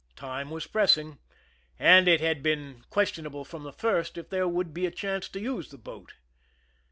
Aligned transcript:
Time 0.15 0.49
was 0.49 0.65
pressing, 0.65 1.19
and 1.77 2.07
it 2.07 2.19
had 2.21 2.41
been 2.41 2.83
ques 2.89 3.11
tionable 3.11 3.45
from 3.45 3.61
the 3.61 3.71
first 3.71 4.17
if 4.17 4.29
there 4.31 4.47
would 4.47 4.73
be 4.73 4.87
a 4.87 4.89
chance 4.91 5.29
to 5.29 5.39
use 5.39 5.69
the 5.69 5.77
boat. 5.77 6.15